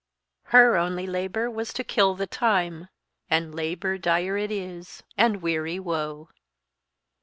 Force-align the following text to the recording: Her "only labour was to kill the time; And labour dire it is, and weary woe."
Her 0.45 0.77
"only 0.77 1.05
labour 1.05 1.47
was 1.51 1.71
to 1.73 1.83
kill 1.83 2.15
the 2.15 2.25
time; 2.25 2.87
And 3.29 3.53
labour 3.53 3.99
dire 3.99 4.35
it 4.35 4.49
is, 4.49 5.03
and 5.15 5.43
weary 5.43 5.79
woe." 5.79 6.29